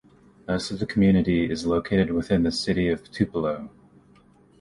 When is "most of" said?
0.47-0.79